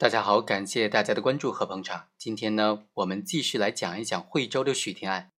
[0.00, 2.06] 大家好，感谢大家的关注和捧场。
[2.16, 5.32] 今天呢，我们继续来讲一讲惠州的许田案。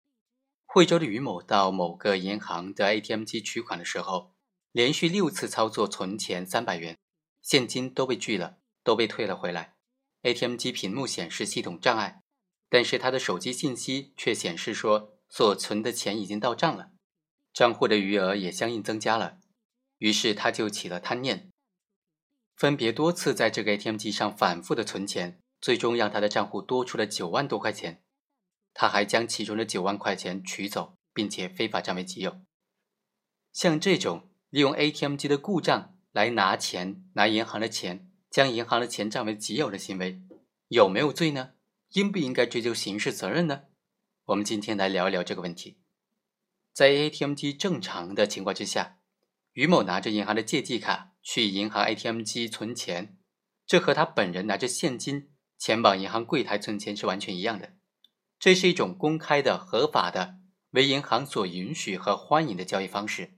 [0.65, 4.33] 惠州的于某到某个银行的 ATM 机取款的时候，
[4.73, 6.97] 连续六次操作存钱三百元，
[7.41, 9.75] 现金都被拒了，都被退了回来。
[10.23, 12.21] ATM 机屏幕显示系统障碍，
[12.67, 16.91] 但是他的手机信息却显示说所存的钱已经到账了，
[17.53, 19.37] 账户的余额也相应增加了。
[19.99, 21.49] 于是他就起了贪念。
[22.59, 28.03] 分别多次在这个 ATM 机上反复的存钱，最终让他的账户多出了九万多块钱。
[28.73, 32.41] 他还将其中的九万块钱取走，并且非法占为己有。
[33.53, 40.21] 像这种利用 ATM 机的故障来拿钱、拿银行的钱，将银行的钱占为己有的行为，
[40.67, 41.51] 有没有罪呢？
[41.93, 43.67] 应不应该追究刑事责任呢？
[44.25, 45.77] 我们今天来聊一聊这个问题。
[46.73, 48.97] 在 ATM 机正常的情况之下，
[49.53, 51.13] 于某拿着银行的借记卡。
[51.31, 53.15] 去银行 ATM 机存钱，
[53.67, 55.29] 这和他本人拿着现金
[55.59, 57.73] 前往银行柜台存钱是完全一样的。
[58.39, 60.39] 这是一种公开的、合法的、
[60.71, 63.37] 为银行所允许和欢迎的交易方式。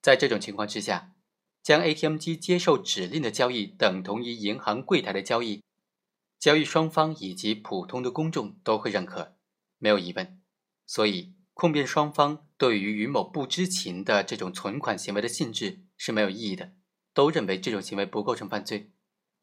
[0.00, 1.16] 在这种情况之下，
[1.60, 5.64] 将 ATM 机接受指令的交易等同于银行柜台的交易，
[6.38, 9.34] 交易双方以及普通的公众都会认可，
[9.78, 10.40] 没有疑问。
[10.86, 16.74] 所以，控辩双方对于于某不知情的这种存款行为的性质是没有异议的。
[17.18, 18.92] 都认为这种行为不构成犯罪，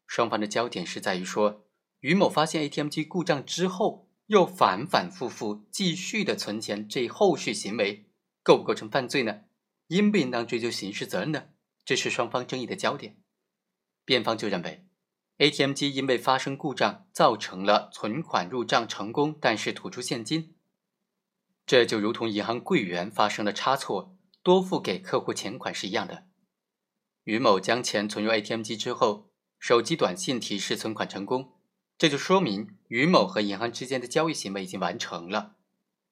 [0.06, 1.66] 双方的焦点是在于说，
[2.00, 8.08] 于某发现 ATM 机故障之后，又反反复复继续的存钱，这一后续行为
[8.42, 9.42] 构不构成犯罪呢？
[9.88, 11.48] 应不应当追究刑事责任呢？
[11.84, 13.18] 这是双方争议的焦点。
[14.06, 14.86] 辩方就认为
[15.36, 20.54] ，ATM 机因为发生故障，造成了存款入账成功，但是吐出现金，
[21.66, 26.25] 这就如同银行柜员发生了差错，多付给客户钱款是一样的。
[27.26, 31.54] 于某将钱存入 ATM 机之后，手机短信提示存款成功，
[31.98, 35.56] 这就说明于某和银行之间的交易行为已经完成了。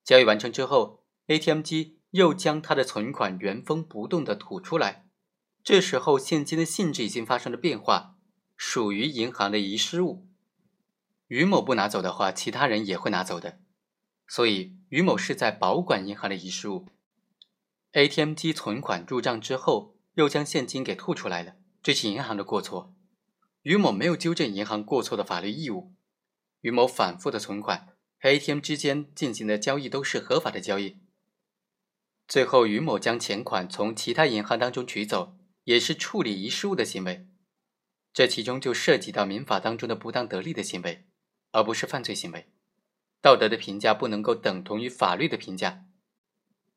[0.03, 5.05] 交易完成之后，ATM 机又将他的存款原封不动的吐出来，
[5.63, 8.17] 这时候现金的性质已经发生了变化，
[8.57, 10.27] 属于银行的遗失物。
[11.27, 13.59] 于某不拿走的话，其他人也会拿走的，
[14.27, 16.89] 所以于某是在保管银行的遗失物。
[17.93, 19.94] ATM 机存款入账之后。
[20.15, 22.93] 又将现金给吐出来了，这是银行的过错。
[23.61, 25.93] 于某没有纠正银行过错的法律义务。
[26.61, 27.89] 于某反复的存款
[28.19, 30.97] 和 ATM 之间进行的交易都是合法的交易。
[32.27, 37.27] 最后，于某将钱款从其他银行当中取走，也是处理遗失物的行为。
[38.13, 41.05] 这其中就涉及到民法当中的不当得利的行为，
[41.51, 42.47] 而不是犯罪行为。
[43.21, 45.85] 道德的评价不能够等同于法律的评价。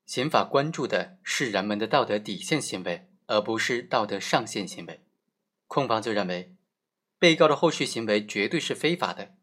[0.05, 3.09] 刑法关注的是人们的道德底线行为。
[3.29, 5.01] 而不是道德上限行为，
[5.67, 6.57] 控方就认为，
[7.19, 9.37] 被告的后续行为绝对是非法的。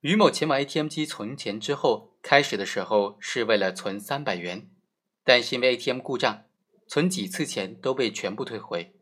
[0.00, 4.70] 于某前往 ATM 机存钱之后，开始的时候是为了存三百元，
[5.24, 6.44] 但是因为 ATM 故障，
[6.86, 8.94] 存几次钱都被全部退回。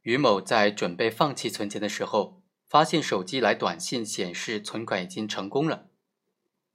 [0.00, 5.90] 于某在准备放弃存钱的时候，发现手机来短信显示存款已经成功了，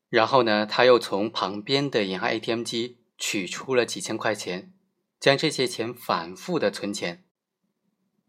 [0.09, 4.71] 然后呢，他又从旁边的银行 ATM 机取出了几千块钱。
[5.19, 7.25] 将这些钱反复的存钱，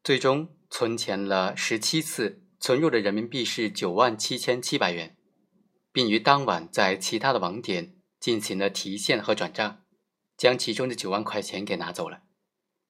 [0.03, 5.17] 最终存钱了十七次，存入的人民币是九万七千七百元，
[5.93, 9.83] 并于当晚在其他的网点进行了提现和转账，
[10.37, 12.23] 将其中的九万块钱给拿走了。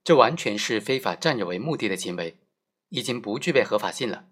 [0.05, 2.41] 这完全是非法占有为目的的行为，
[2.91, 4.29] 已经不具备合法性了。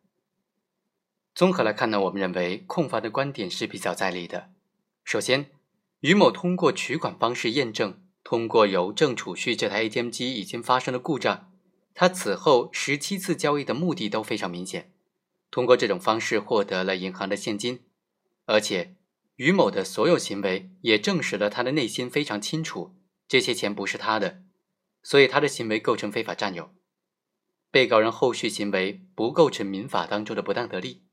[1.34, 4.52] 综合来看呢，我们认为控方的观点是比较在理的。
[5.04, 5.50] 首先，
[6.00, 8.05] 于某通过取款方式验证。
[8.28, 11.52] 通过邮政储蓄这台 ATM 机已经发生了故障，
[11.94, 14.92] 他此后十七次交易的目的都非常明显，
[15.48, 17.84] 通过这种方式获得了银行的现金，
[18.46, 18.96] 而且
[19.36, 22.96] 于某的所有行为也证实了他的内心非常清楚，
[23.28, 24.42] 这些钱不是他的，
[25.04, 26.74] 所以他的行为构成非法占有。
[27.70, 31.04] 被告人后续行为不构成民法当中的不当得利，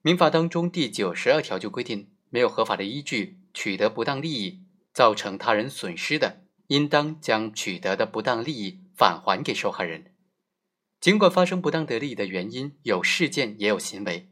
[0.00, 4.63] 民法当中第九十二条就规定，没有合法的依据取得不当利益。
[4.94, 10.14] 造成他人损失的，应当将取得的不当利益返还给受害人。
[11.00, 14.30] 尽管发生不当得利的原因有事件也有行为，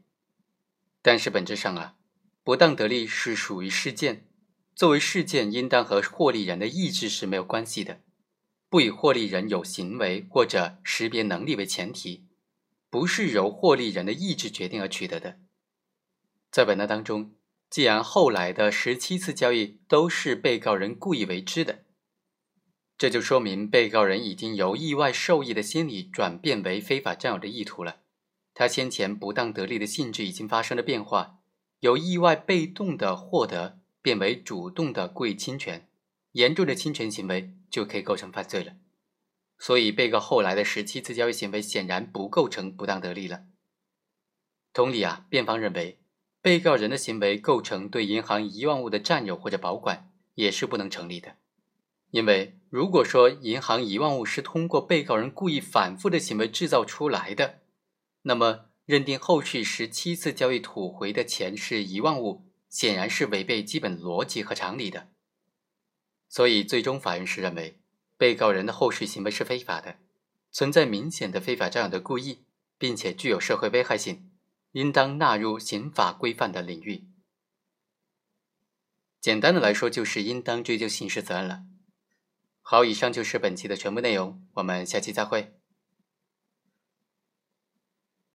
[1.01, 1.97] 但是本质上啊，
[2.43, 4.25] 不当得利是属于事件，
[4.73, 7.99] 作为事件，应当和获利人的意志是没有关系的，
[8.69, 12.25] 不以获利人有行为或者识别能力为前提，
[12.89, 15.39] 不是由获利人的意志决定而取得的。
[16.49, 17.35] 在本案当中。
[17.73, 21.85] 既然后来的十七次交易都是被告人故意为之的，
[22.99, 28.01] 这就说明被告人已经由意外受益的心理转变为非法占有的意图了。
[28.53, 31.39] 他先前不当得利的性质已经发生了变化，
[31.79, 35.89] 由意外被动的获得变为主动的故意侵权，
[36.33, 38.75] 严重的侵权行为就可以构成犯罪了。
[39.57, 43.45] 所以，被告后来的十七次交易行为显然不构成不当得利了。
[44.71, 45.97] 同理啊，辩方认为，
[46.43, 51.37] 被告人的行为构成对银行遗忘物的占有或者保管，也是不能成立的。
[52.11, 57.61] 因为如果说银行遗忘物是通过被告人故意反复的行为制造出来的，
[58.23, 65.07] 那么认定后续十七次交易吐回的钱是遗忘物，显然是违背基本逻辑和常理的。
[66.27, 67.79] 所以，最终法院是认为。
[68.15, 69.97] 被告人的后续行为是非法的，
[70.51, 72.39] 存在明显的非法占有的故意，
[72.77, 74.29] 并且具有社会危害性，
[74.73, 77.07] 应当纳入刑法规范的领域。
[79.21, 81.63] 简单的来说，就是应当追究刑事责任了。
[82.61, 85.62] 好，以上就是本期的全部内容，我们下期再会。